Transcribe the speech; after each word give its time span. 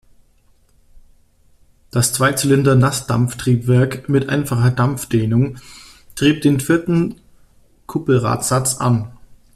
Das 1.91 2.11
Zweizylinder-Nassdampftriebwerk 2.13 4.09
mit 4.09 4.29
einfacher 4.29 4.71
Dampfdehnung 4.71 5.59
trieb 6.15 6.41
den 6.41 6.59
vierten 6.59 7.21
Kuppelradsatz 7.85 8.77
an. 8.77 9.15